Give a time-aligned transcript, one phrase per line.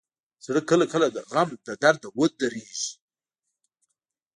[0.45, 2.91] زړه کله کله د غم له درده ودریږي.